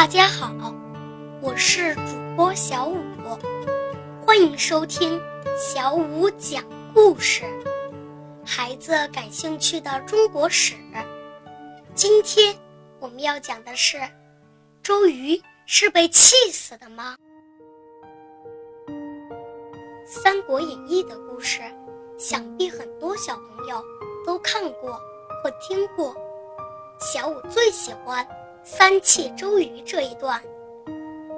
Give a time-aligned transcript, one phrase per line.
[0.00, 0.50] 大家好，
[1.42, 2.02] 我是主
[2.34, 2.96] 播小五，
[4.24, 5.20] 欢迎收听
[5.58, 7.42] 小五讲故事。
[8.42, 10.74] 孩子感兴趣的中国史，
[11.94, 12.56] 今天
[12.98, 13.98] 我们要讲的是：
[14.82, 17.14] 周瑜是被气死的吗？
[20.06, 21.60] 《三国演义》的故事，
[22.16, 23.84] 想必很多小朋友
[24.24, 24.92] 都看过
[25.44, 26.16] 或听过。
[26.98, 28.26] 小五最喜欢。
[28.62, 30.40] 三气周瑜这一段，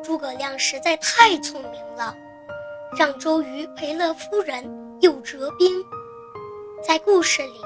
[0.03, 2.15] 诸葛亮实在太聪明了，
[2.99, 4.65] 让周瑜赔了夫人
[5.01, 5.83] 又折兵。
[6.83, 7.61] 在故事里，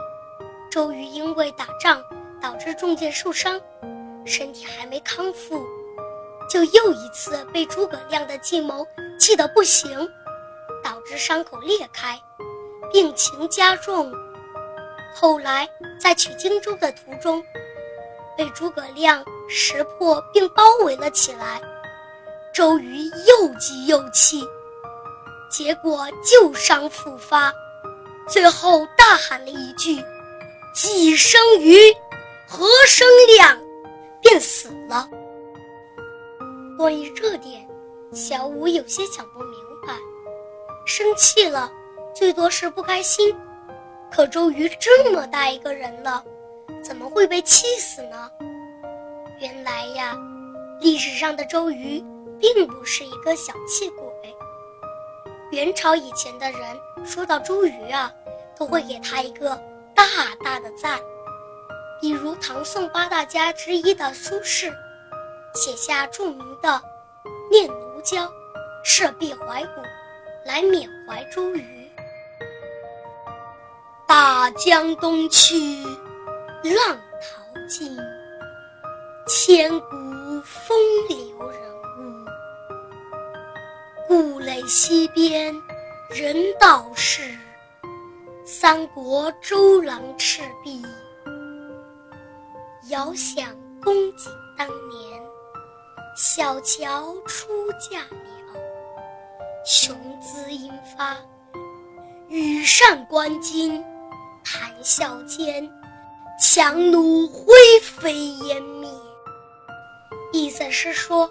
[0.70, 2.02] 周瑜因为打仗
[2.40, 3.58] 导致中箭受伤，
[4.26, 5.66] 身体还没康复，
[6.50, 8.86] 就又一次被诸葛亮的计谋
[9.18, 10.06] 气得不行，
[10.84, 12.20] 导致伤口裂开，
[12.92, 14.12] 病情加重。
[15.14, 15.66] 后来
[15.98, 17.42] 在取荆州的途中。
[18.36, 21.60] 被诸葛亮识破并包围了起来，
[22.52, 24.44] 周瑜又急又气，
[25.50, 27.52] 结果旧伤复发，
[28.28, 30.02] 最后大喊了一句
[30.74, 31.76] ：“既生瑜，
[32.46, 33.58] 何生亮？”
[34.20, 35.08] 便死了。
[36.76, 37.66] 关于这点，
[38.12, 39.94] 小五有些想不明白。
[40.84, 41.70] 生气了，
[42.14, 43.34] 最多是不开心，
[44.10, 46.24] 可周瑜这么大一个人了。
[46.86, 48.30] 怎么会被气死呢？
[49.40, 50.16] 原来呀，
[50.80, 52.00] 历史上的周瑜
[52.38, 54.06] 并不是一个小气鬼。
[55.50, 56.60] 元朝以前的人
[57.04, 58.12] 说到周瑜啊，
[58.56, 59.60] 都会给他一个
[59.96, 60.04] 大
[60.44, 61.00] 大的赞。
[62.00, 64.72] 比如唐宋八大家之一的苏轼，
[65.54, 66.68] 写下著名的
[67.50, 68.26] 《念奴娇·
[68.84, 69.80] 赤壁怀古》，
[70.44, 71.90] 来缅怀周瑜。
[74.06, 75.95] 大江东去。
[76.74, 77.96] 浪淘尽，
[79.26, 79.96] 千古
[80.42, 80.76] 风
[81.08, 81.60] 流人
[81.98, 82.26] 物。
[84.08, 85.54] 故垒西边，
[86.10, 87.22] 人道是，
[88.44, 90.82] 三国周郎赤壁。
[92.88, 93.48] 遥想
[93.82, 95.22] 公瑾当年，
[96.16, 97.48] 小乔出
[97.90, 98.60] 嫁了。
[99.64, 101.16] 雄姿英发，
[102.28, 103.82] 羽扇纶巾，
[104.44, 105.68] 谈笑间。
[106.38, 108.90] 强弩灰飞烟灭，
[110.34, 111.30] 意思是说，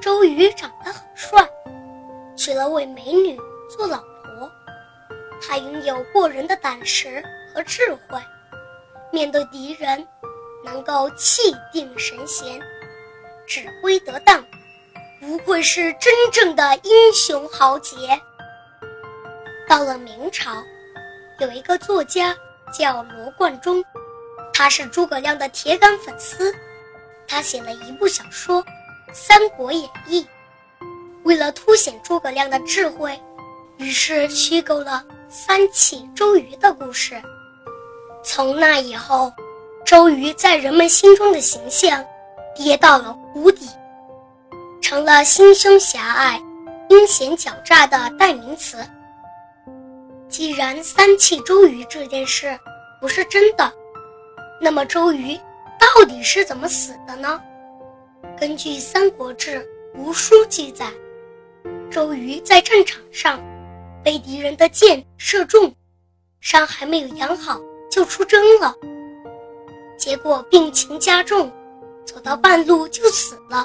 [0.00, 1.46] 周瑜长得很帅，
[2.34, 3.38] 娶了位美女
[3.68, 4.50] 做老婆。
[5.38, 7.22] 他拥有过人的胆识
[7.54, 8.18] 和智慧，
[9.12, 10.06] 面对敌人
[10.64, 12.58] 能够气定神闲，
[13.46, 14.42] 指挥得当，
[15.20, 18.18] 不愧是真正的英雄豪杰。
[19.68, 20.54] 到了明朝，
[21.38, 22.34] 有一个作家
[22.72, 23.84] 叫罗贯中。
[24.58, 26.52] 他是诸葛亮的铁杆粉丝，
[27.28, 28.60] 他写了一部小说
[29.12, 30.20] 《三国演义》，
[31.22, 33.16] 为了凸显诸葛亮的智慧，
[33.76, 37.22] 于是虚构了三气周瑜的故事。
[38.24, 39.32] 从那以后，
[39.86, 42.04] 周瑜在人们心中的形象
[42.56, 43.68] 跌到了谷底，
[44.82, 46.42] 成了心胸狭隘、
[46.88, 48.84] 阴险狡诈的代名词。
[50.28, 52.58] 既然三气周瑜这件事
[53.00, 53.72] 不是真的，
[54.60, 55.38] 那么周瑜
[55.78, 57.40] 到底是怎么死的呢？
[58.38, 59.60] 根据《三国志》
[59.98, 60.90] 吴书记载，
[61.90, 63.40] 周瑜在战场上
[64.02, 65.72] 被敌人的箭射中，
[66.40, 68.74] 伤还没有养好就出征了，
[69.96, 71.50] 结果病情加重，
[72.04, 73.64] 走到半路就死了。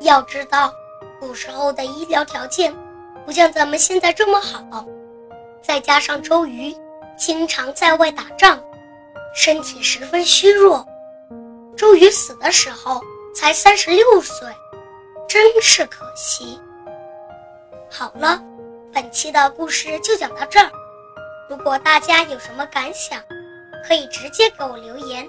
[0.00, 0.72] 要知道，
[1.20, 2.74] 古时候的医疗条件
[3.26, 4.86] 不像咱们现在这么好，
[5.62, 6.74] 再加上周瑜
[7.16, 8.58] 经常在外打仗。
[9.34, 10.86] 身体十分虚弱，
[11.76, 13.00] 周瑜死的时候
[13.34, 14.46] 才三十六岁，
[15.28, 16.60] 真是可惜。
[17.90, 18.42] 好了，
[18.92, 20.70] 本期的故事就讲到这儿。
[21.48, 23.20] 如果大家有什么感想，
[23.86, 25.28] 可以直接给我留言。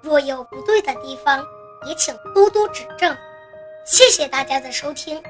[0.00, 1.46] 若有不对的地方，
[1.86, 3.16] 也请多多指正。
[3.84, 5.22] 谢谢大家的收听，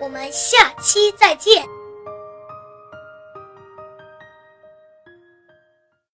[0.00, 1.64] 我们下期再见。